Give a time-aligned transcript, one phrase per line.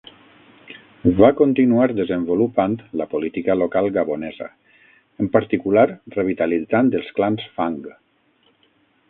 [1.17, 4.49] Va continuar desenvolupant la política local gabonesa,
[5.25, 5.85] en particular
[6.17, 7.79] revitalitzant els clans Fang.